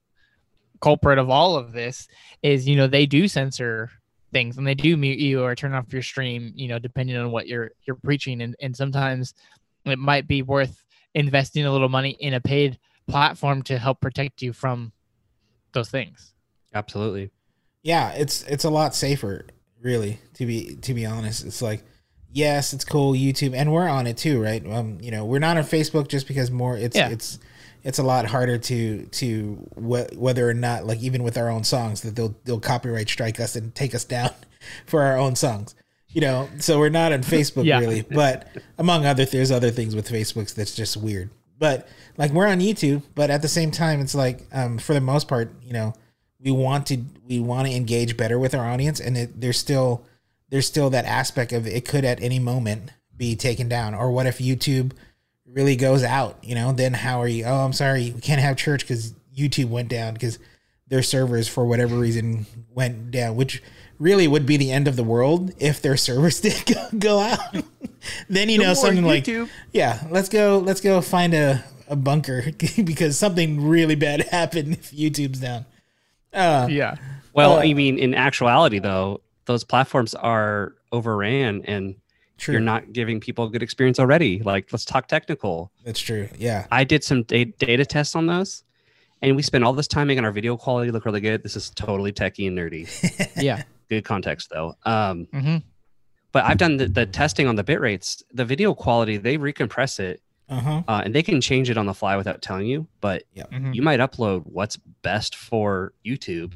[0.81, 2.07] culprit of all of this.
[2.43, 3.89] Is you know they do censor
[4.31, 7.31] things and they do mute you or turn off your stream, you know, depending on
[7.31, 9.33] what you're you're preaching, and and sometimes
[9.85, 10.83] it might be worth
[11.13, 14.91] investing a little money in a paid platform to help protect you from
[15.73, 16.33] those things.
[16.73, 17.31] Absolutely.
[17.83, 19.45] yeah it's it's a lot safer
[19.81, 21.83] really to be to be honest it's like
[22.31, 25.55] yes it's cool youtube and we're on it too right um you know we're not
[25.55, 27.09] on facebook just because more it's Yeah.
[27.09, 27.39] it's
[27.85, 31.63] it's a lot harder to to wh- whether or not like even with our own
[31.63, 34.31] songs that they'll they'll copyright strike us and take us down
[34.85, 35.73] for our own songs
[36.09, 36.47] you know?
[36.59, 37.79] So we're not on facebook Yeah.
[37.79, 38.01] really.
[38.01, 41.29] But among other there's other things with facebook's that's just weird.
[41.59, 45.01] But like we're on youtube but at the same time it's like um for the
[45.01, 45.93] most part you know
[46.39, 50.05] we want to we want to engage better with our audience and it, there's still
[50.49, 53.93] there's still that aspect of it could at any moment be taken down.
[53.93, 54.91] Or what if youtube
[55.55, 57.45] really goes out you know then how are you?
[57.45, 60.37] Oh i'm sorry we can't have church because youtube went down because
[60.87, 63.63] their servers for whatever reason went down which
[63.97, 67.39] really would be the end of the world if their servers did go, go out.
[68.29, 69.27] Then you know something like
[69.73, 72.43] yeah let's go let's go find a, a bunker
[72.83, 75.65] because something really bad happened if youtube's down.
[76.31, 76.97] Uh, Yeah.
[77.33, 81.95] Well, Uh, I mean, in actuality, though, those platforms are overran and
[82.37, 84.39] true you're not giving people a good experience already.
[84.43, 85.71] Like, let's talk technical.
[85.83, 88.63] that's true yeah I did some da- data tests on those
[89.21, 91.41] and we spent all this time making our video quality look really good.
[91.43, 92.85] This is totally techie and nerdy.
[93.41, 93.63] Yeah.
[93.89, 94.75] good context, though.
[94.83, 95.57] Um, hmm
[96.31, 98.21] but I've done the, the testing on the bit rates.
[98.33, 101.93] The video quality, they recompress it uh-huh uh, and they can change it on the
[101.93, 102.87] fly without telling you.
[103.01, 106.53] But hmm you might upload what's best for YouTube,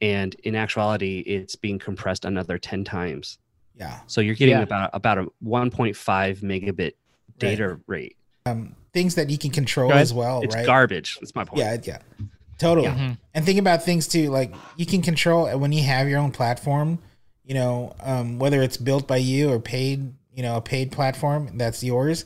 [0.00, 3.38] and in actuality, it's being compressed another ten times.
[3.74, 4.62] Yeah So you're getting Yeah.
[4.62, 6.92] about about a 1.5 megabit
[7.38, 8.16] data rate.
[8.46, 10.44] um things that you can control as well right?
[10.44, 11.16] It's right garbage.
[11.20, 11.60] That's my point.
[11.60, 11.98] yeah yeah
[12.58, 13.16] totally Mhm.
[13.34, 16.98] and think about things too like you can control when you have your own platform
[17.44, 21.56] you know um, whether it's built by you or paid you know a paid platform
[21.58, 22.24] that's yours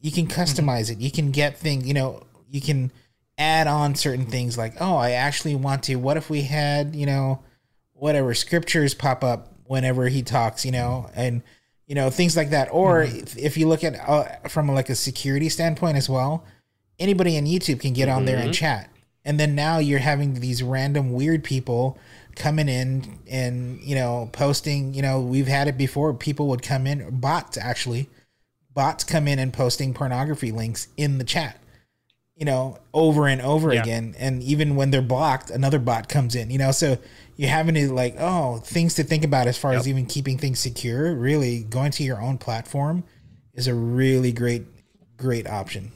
[0.00, 2.90] you can customize it you can get things you know you can
[3.36, 7.06] add on certain things like oh i actually want to what if we had you
[7.06, 7.40] know
[7.92, 11.42] whatever scriptures pop up whenever he talks you know and
[11.86, 12.68] you know things like that.
[12.70, 16.44] Or if, if you look at uh, from like a security standpoint as well
[16.98, 18.90] anybody on youtube can get on there and chat.
[19.24, 21.98] And then now you're having these random weird people
[22.34, 26.14] coming in and you know posting you know we've had it before.
[26.14, 28.08] People would come in bots actually
[28.74, 31.60] bots come in and posting pornography links in the chat
[32.38, 33.82] you know over and over Yeah.
[33.82, 34.14] again.
[34.18, 36.70] And even when they're blocked another bot comes in you know?
[36.70, 36.98] So
[37.36, 40.60] you're having to like oh things to think about as far as even keeping things
[40.60, 43.04] secure really going to your own platform
[43.54, 44.64] is a really great
[45.16, 45.90] great option.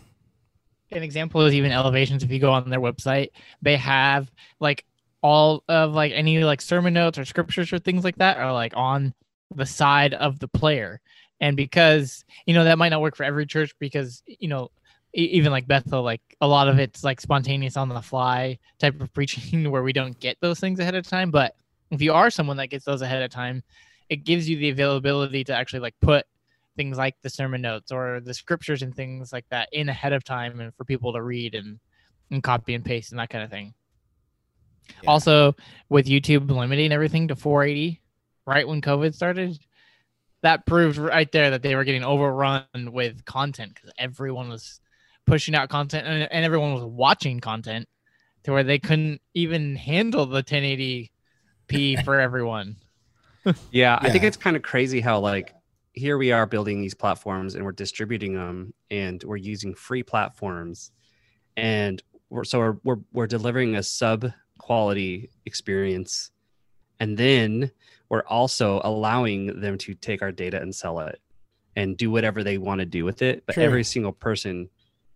[0.91, 2.23] An example is even elevations.
[2.23, 3.29] If you go on their website
[3.63, 4.85] they have like
[5.23, 8.73] all of like any like sermon notes or scriptures or things like that are like
[8.77, 9.15] on
[9.55, 11.01] the side of the player.
[11.41, 14.71] And because you know that might not work for every church because you know
[15.15, 19.13] even like bethel like a lot of it's like spontaneous on the fly type of
[19.15, 21.55] preaching where we don't get those things ahead of time but
[21.93, 23.63] if you are someone that gets those ahead of time,
[24.09, 26.25] it gives you the availability to actually like put
[26.75, 30.25] things like the sermon notes or the scriptures and things like that in ahead of
[30.25, 31.79] time and for people to read and
[32.31, 33.75] and copy and paste and that kind of thing.
[35.03, 35.11] Yeah.
[35.11, 35.55] Also,
[35.91, 38.01] with YouTube limiting everything to 480
[38.47, 39.59] right when COVID started,
[40.41, 44.81] that proved right there that they were getting overrun with content because everyone was
[45.27, 47.89] pushing out content and, and everyone was watching content
[48.45, 51.11] to where they couldn't even handle the 1080p
[52.05, 52.77] for everyone.
[53.71, 55.55] Yeah, I think it's kind of crazy how like
[55.93, 60.91] here we are building these platforms and we're distributing them and we're using free platforms
[61.57, 66.31] and we're so we're we're, we're delivering a sub quality experience
[67.01, 67.71] and then
[68.09, 71.21] we're also allowing them to take our data and sell it
[71.77, 73.65] and do whatever they want to do with it but True.
[73.65, 74.71] every single person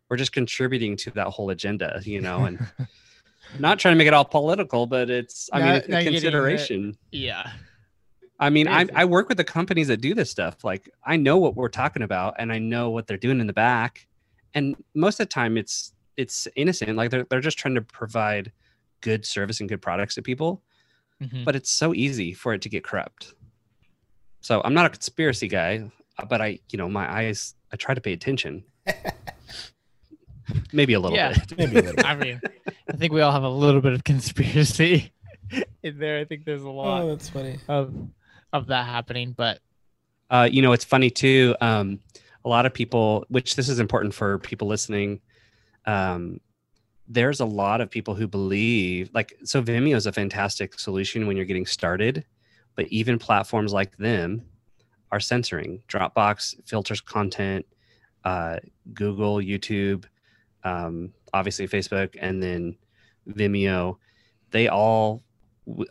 [0.09, 2.59] we're just contributing to that whole agenda you know and
[3.59, 6.97] not trying to make it all political but it's i Not- mean it's a consideration
[7.11, 7.51] Yeah.
[8.39, 10.63] I mean, I, I work with the companies that do this stuff.
[10.63, 13.55] Like, I know what we're talking about, and I know what they're doing in the
[13.55, 14.07] back.
[14.53, 16.97] And most of the time, it's it's innocent.
[16.99, 18.53] Like they're they're just trying to provide
[19.01, 20.63] good service and good products to people.
[21.23, 21.47] Mhm.
[21.47, 23.33] But it's so easy for it to get corrupt.
[24.43, 25.91] So I'm not a conspiracy guy,
[26.29, 28.65] but I, you know, my eyes, I try to pay attention.
[30.73, 31.33] Maybe a little Yeah.
[31.33, 31.59] bit.
[31.59, 32.07] Maybe a little.
[32.07, 32.41] I mean,
[32.89, 35.13] I think we all have a little bit of conspiracy
[35.83, 36.19] in there.
[36.21, 37.59] I think there's a lot Oh, that's funny.
[37.69, 37.95] of
[38.53, 39.61] of that happening, but
[40.31, 41.55] Uh, you know, it's funny too.
[41.61, 42.01] Um,
[42.45, 45.21] a lot of people, which this is important for people listening,
[45.85, 46.41] um,
[47.09, 51.37] there's a lot of people who believe, like, so Vimeo is a fantastic solution when
[51.37, 52.25] you're getting started,
[52.75, 54.43] but even platforms like them
[55.13, 55.81] are censoring.
[55.89, 57.65] Dropbox filters content,
[58.25, 58.59] uh,
[58.95, 60.05] Google, YouTube,
[60.67, 62.77] um, obviously Facebook, and then
[63.29, 63.97] Vimeo.
[64.51, 65.23] They all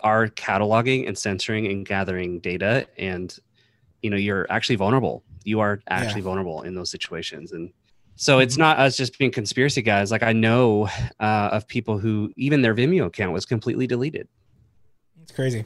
[0.02, 3.38] are cataloging and censoring and gathering data and
[4.02, 5.24] you know you're actually vulnerable.
[5.44, 7.52] You are actually vulnerable in those situations.
[7.52, 7.72] And
[8.16, 10.12] so it's not us just being conspiracy guys.
[10.12, 10.88] Like i know
[11.20, 14.28] uh, of people who even their vimeo account was completely deleted.
[15.22, 15.66] It's crazy.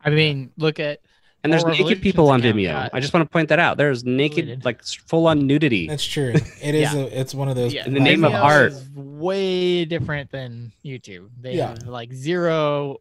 [0.00, 1.00] I mean, look at
[1.46, 4.04] and there's naked people on vimeo got i just want to point that out there's
[4.04, 4.64] naked deleted.
[4.64, 6.34] like full on nudity That's true.
[6.62, 6.92] It is.
[6.92, 6.96] Yeah.
[6.96, 7.72] A, it's one of those.
[7.72, 8.72] yeah, In the name of art.
[8.72, 11.28] is way different than YouTube.
[11.40, 11.68] They Yeah.
[11.70, 12.98] have like zero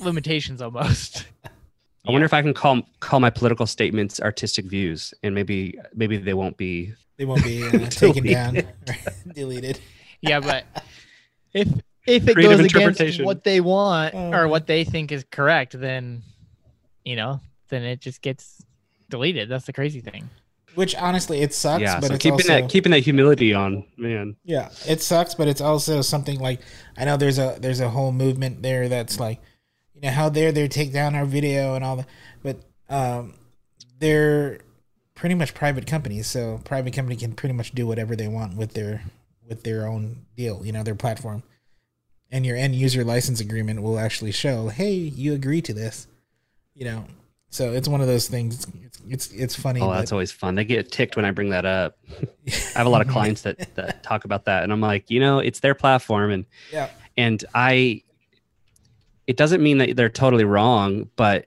[0.00, 1.26] limitations almost.
[2.06, 6.16] i wonder if i can call call my political statements artistic views and maybe maybe
[6.16, 8.62] they won't be They won't be uh, taken down,
[9.34, 9.78] Deleted.
[10.20, 10.64] yeah, but
[11.54, 11.68] if
[12.06, 15.78] if it Creative goes against what they want Oh, or what they think is correct,
[15.78, 16.22] then
[17.04, 17.40] you know,
[17.72, 18.62] then it just gets
[19.08, 19.48] deleted.
[19.48, 20.28] That's the crazy thing.
[20.74, 21.82] Which honestly, it sucks.
[21.82, 25.34] yeah but so it's keeping also, that keeping that humility on man Yeah, it sucks,
[25.34, 26.60] but it's also something like
[26.96, 29.40] I know there's a there's a whole movement there that's like,
[29.94, 32.08] you know, how dare they take down our video and all that,
[32.42, 32.58] but
[32.88, 33.34] um,
[33.98, 34.60] they're
[35.14, 38.74] pretty much private companies, so private company can pretty much do whatever they want with
[38.74, 39.02] their
[39.48, 41.42] with their own deal, you know, their platform,
[42.30, 46.06] and your end user license agreement will actually show, hey, you agree to this,
[46.74, 47.04] you know.
[47.52, 48.66] So it's one of those things.
[48.82, 49.80] It's it's, it's funny.
[49.80, 51.98] oh but- that's always fun they get ticked when i bring that up
[52.48, 55.20] I have a lot of clients that, that talk about that, and I'm like, you
[55.20, 56.88] know, it's their platform, and Yeah.
[57.16, 58.02] and I,
[59.26, 61.46] it doesn't mean that they're totally wrong, but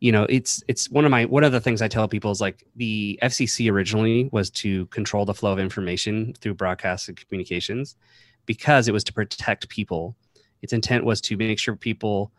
[0.00, 2.40] you know, it's it's one of my one of the things I tell people is
[2.40, 7.96] like the FCC originally was to control the flow of information through broadcast and communications,
[8.46, 10.16] because it was to protect people.
[10.62, 12.32] Its intent was to make sure people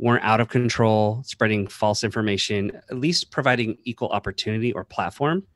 [0.00, 5.46] weren't out of control, spreading false information, at least providing equal opportunity or platform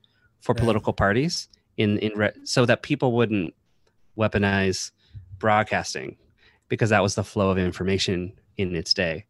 [0.40, 0.60] for Right.
[0.60, 3.54] political parties in in re- so that people wouldn't
[4.18, 4.90] weaponize
[5.38, 6.16] broadcasting
[6.68, 9.24] because that was the flow of information in its day.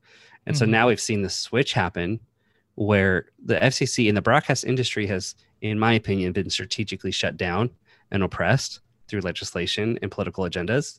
[0.46, 0.70] And so Mhm.
[0.70, 2.20] now we've seen the switch happen
[2.74, 7.70] where the FCC and the broadcast industry has in my opinion been strategically shut down
[8.10, 10.98] and oppressed through legislation and political agendas.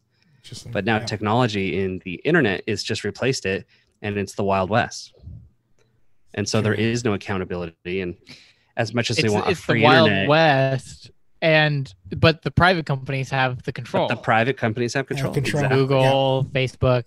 [0.72, 1.06] But now Yeah.
[1.06, 3.66] technology in the internet is just replaced it
[4.02, 5.14] and it's the wild west.
[6.34, 8.16] And so there is no accountability and
[8.78, 12.52] as much as they It's, want a it's the wild internet, west, and but the
[12.52, 14.08] private companies have the but control.
[14.08, 15.34] the private companies have control.
[15.34, 15.64] control.
[15.64, 15.80] Exactly.
[15.80, 17.04] Google, Facebook.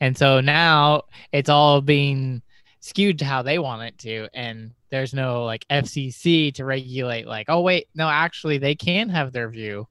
[0.00, 2.42] And so now it's all being
[2.80, 4.28] skewed to how they want it to.
[4.34, 9.32] And there's no like FCC to regulate, like, oh, wait, no, actually, they can have
[9.32, 9.88] their view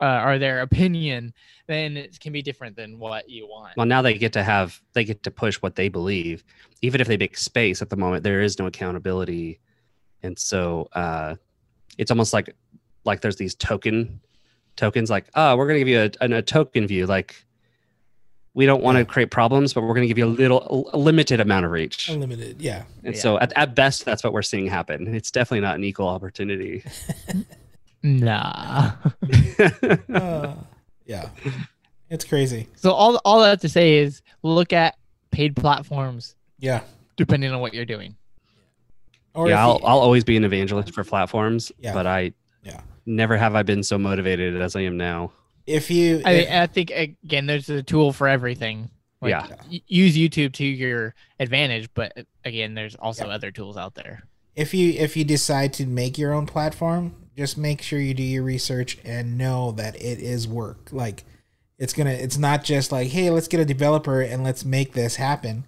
[0.00, 1.32] uh, or their opinion.
[1.66, 3.76] Then it can be different than what you want.
[3.76, 6.44] Well, now they get to have they get to push what they believe,
[6.82, 7.82] even if they make space.
[7.82, 9.60] At the moment, there is no accountability,
[10.22, 11.34] and so uh,
[11.98, 12.54] it's almost like
[13.04, 14.20] like there's these token
[14.76, 15.10] tokens.
[15.10, 17.06] Like, oh, we're gonna give you a, an- a token view.
[17.06, 17.44] Like,
[18.54, 20.98] we don't want to create problems, but we're going to give you a little, a
[20.98, 22.08] limited amount of reach.
[22.08, 22.84] Unlimited, yeah.
[23.04, 23.20] And Yeah.
[23.20, 25.14] so at, at best, that's what we're seeing happen.
[25.14, 26.82] It's definitely not an equal opportunity.
[28.02, 28.92] Nah.
[30.14, 30.54] Uh,
[31.04, 31.28] yeah.
[32.10, 32.68] It's crazy.
[32.76, 34.96] so all all I have to say is look at
[35.30, 36.80] paid platforms Yeah.
[37.16, 38.16] depending on what you're doing.
[39.34, 41.92] Or yeah, I'll, you- I'll always be an evangelist for platforms, Yeah.
[41.92, 42.32] but I
[42.62, 42.80] Yeah.
[43.06, 45.32] never have I been so motivated as I am now.
[45.66, 48.90] if you I, if- I think again, there's a tool for everything.
[49.20, 49.48] Like, Yeah.
[49.70, 52.12] y- use YouTube to your advantage, but
[52.44, 53.34] again, there's also Yeah.
[53.34, 54.22] other tools out there.
[54.56, 58.22] if you if you decide to make your own platform just make sure you do
[58.22, 60.88] your research and know that it is work.
[60.90, 61.24] Like
[61.78, 65.16] it's gonna it's not just like hey let's get a developer and let's make this
[65.16, 65.64] happen.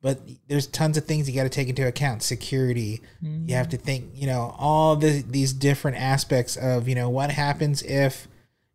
[0.00, 0.18] But
[0.48, 2.24] there's tons of things you got to take into account.
[2.24, 3.00] Security.
[3.46, 7.30] You have to think you know all the these different aspects of you know what
[7.30, 8.26] happens if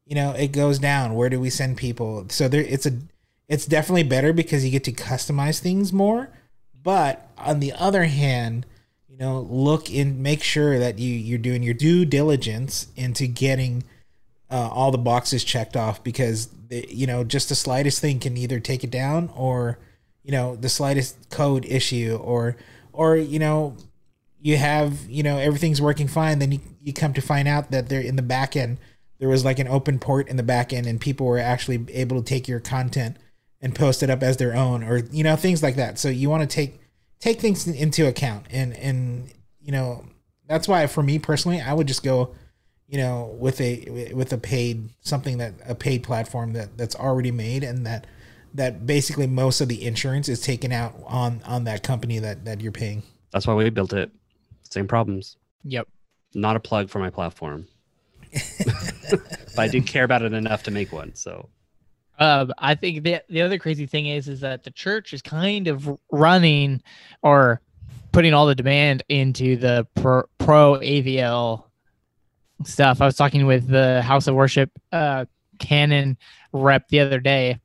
[0.06, 1.16] you know it goes down.
[1.16, 2.28] Where do we send people?
[2.30, 2.94] So there it's a
[3.50, 6.30] it's definitely better because you get to customize things more.
[6.82, 8.66] But on the other hand
[9.18, 13.84] you know look in make sure that you you're doing your due diligence into getting
[14.52, 18.60] uh, all the boxes checked off because you know just the slightest thing can either
[18.60, 19.80] take it down or
[20.24, 22.56] you know the slightest code issue or
[22.94, 23.76] or you know
[24.40, 27.90] you have you know everything's working fine then you, you come to find out that
[27.90, 28.78] they're in the back end
[29.20, 32.22] there was like an open port in the back end and people were actually able
[32.22, 33.18] to take your content
[33.62, 35.98] and post it up as their own or you know things like that.
[35.98, 36.80] So you want to take
[37.20, 40.06] take things into account and and you know
[40.48, 42.34] that's why for me personally i would just go
[42.88, 47.32] you know with a with a paid something that a paid platform that that's already
[47.32, 48.08] made and that
[48.54, 52.62] that basically most of the insurance is taken out on on that company that that
[52.62, 54.12] you're paying That's why we built it.
[54.64, 55.38] Same problems.
[55.64, 55.88] Yep.
[56.34, 57.68] Not a plug for my platform.
[59.12, 61.16] but I did care about it enough to make one.
[61.16, 61.50] So
[62.20, 65.68] Um, I think the the other crazy thing is is that the church is kind
[65.68, 66.82] of running
[67.22, 67.62] or
[68.12, 71.66] putting all the demand into the pro, pro AVL
[72.64, 73.00] stuff.
[73.00, 75.26] I was talking with the House of Worship uh,
[75.60, 76.18] Canon
[76.52, 77.60] rep the other day,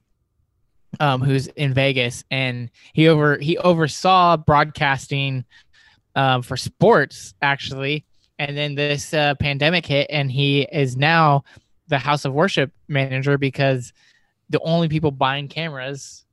[1.01, 5.47] um, who's in Vegas, and he over he oversaw broadcasting
[6.15, 8.05] um, for sports actually,
[8.39, 11.45] and then this uh, pandemic hit, and he is now
[11.89, 13.93] the House of Worship manager because
[14.53, 16.25] the only people buying cameras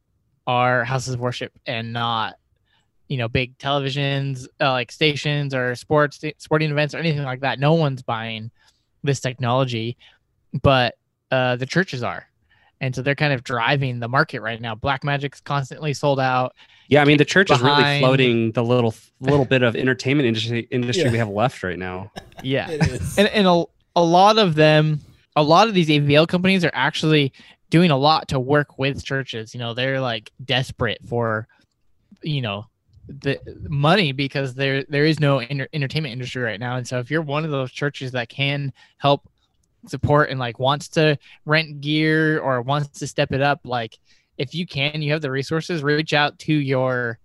[0.46, 2.36] are houses of worship and not
[3.08, 7.60] you know big televisions uh, like stations or sports sporting events or anything like that.
[7.60, 8.52] No one's buying
[9.04, 9.98] this technology
[10.62, 10.96] but
[11.32, 12.26] uh, the churches are.
[12.82, 14.74] And so they're kind of driving the market right now.
[14.74, 16.56] Blackmagic's constantly sold out.
[16.88, 20.68] Yeah, I mean the church is really floating the little little bit of entertainment industry
[20.72, 21.12] industry Yeah.
[21.12, 22.12] we have left right now.
[22.42, 22.70] yeah.
[22.70, 23.18] It is.
[23.18, 23.64] And, and a,
[23.96, 25.02] a lot of them
[25.36, 27.32] a lot of these avl companies are actually
[27.70, 29.54] doing a lot to work with churches.
[29.54, 31.48] You know they're like desperate for
[32.22, 32.66] you know
[33.08, 33.40] the
[33.70, 36.76] money because there there is no enter- entertainment industry right now.
[36.78, 39.28] And so if you're one of those churches that can help
[39.88, 43.98] support and like wants to rent gear or wants to step it up like
[44.38, 47.18] if you can you have the resources reach out to your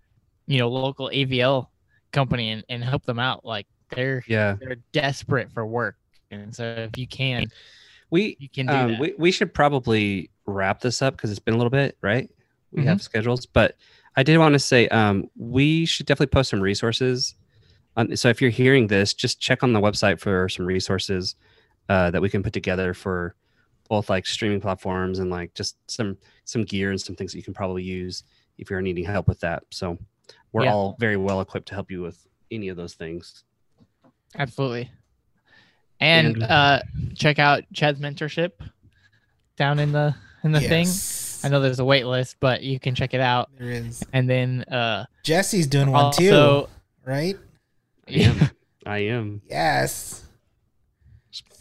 [0.46, 1.66] you know local avl
[2.12, 3.44] company and, and help them out.
[3.44, 4.56] Like they're Yeah.
[4.60, 5.96] they're desperate for work.
[6.30, 7.46] And so if you can
[8.10, 11.54] We you can do um, we, we should probably wrap this up because it's been
[11.54, 12.30] a little bit, right?
[12.72, 12.88] We Mm-hmm.
[12.88, 13.76] have schedules, but
[14.16, 17.34] I did want to say um, we should definitely post some resources.
[17.96, 21.36] Um, so if you're hearing this, just check on the website for some resources
[21.88, 23.34] uh, that we can put together for
[23.88, 27.44] both like streaming platforms and like just some some gear and some things that you
[27.44, 28.24] can probably use
[28.58, 29.62] if you're needing help with that.
[29.70, 29.98] So
[30.52, 30.72] we're Yeah.
[30.72, 33.44] all very well equipped to help you with any of those things.
[34.36, 34.90] absolutely
[36.00, 36.80] and And- uh
[37.14, 38.50] check out chad's mentorship
[39.56, 40.14] down in the
[40.44, 40.86] in the thing.
[41.42, 43.50] I know there's a wait list but you can check it out.
[43.58, 44.04] There is.
[44.12, 46.66] And then uh jesse's doing one too
[47.04, 47.36] right?
[48.06, 48.48] Yeah.
[48.86, 49.42] I am.
[49.48, 50.24] yes.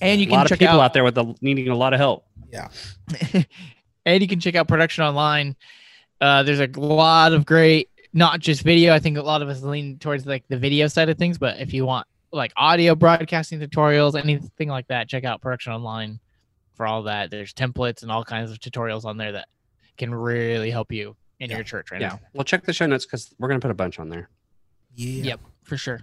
[0.02, 1.94] And you a can lot of people out out there with the, needing a lot
[1.94, 2.26] of help.
[2.52, 2.70] yeah.
[4.06, 5.56] And you can check out production online.
[6.20, 9.64] Uh there's a lot of great not just video i think a lot of us
[9.64, 13.60] lean towards like the video side of things but if you want like audio broadcasting
[13.60, 16.20] tutorials anything like that check out production online
[16.76, 19.48] for all that there's templates and all kinds of tutorials on there that
[19.98, 21.58] can really help you in Yeah.
[21.58, 22.08] your church right yeah.
[22.10, 24.30] now Well, check the show notes because we're going to put a bunch on there.
[24.96, 26.02] yeah yep for sure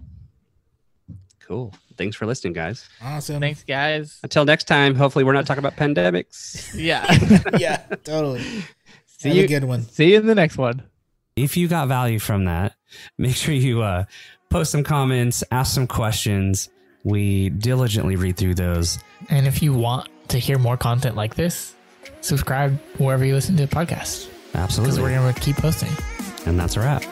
[1.41, 1.75] Cool.
[1.97, 2.89] Thanks for listening, guys.
[3.03, 6.73] awesome thanks guys Until next time, hopefully we're not talking about pandemics.
[6.77, 7.07] yeah
[7.59, 8.41] yeah totally
[9.07, 10.83] see have you a good one see you in the next one
[11.37, 12.75] If you got value from that,
[13.19, 14.05] make sure you uh,
[14.51, 16.69] post some comments, ask some questions.
[17.05, 18.99] We diligently read through those.
[19.31, 21.75] and if you want to hear more content like this
[22.23, 24.97] subscribe wherever you listen to the podcast Absolutely.
[24.97, 25.91] Because we're going to keep posting.
[26.47, 27.03] And that's a wrap.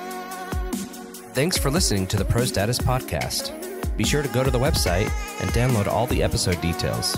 [1.35, 3.55] Thanks for listening to the Pro Status Podcast.
[3.97, 5.11] Be sure to go to the website
[5.41, 7.16] and download all the episode details.